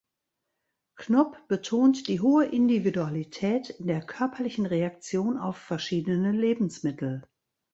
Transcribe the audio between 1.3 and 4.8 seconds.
betont die hohe Individualität in der körperlichen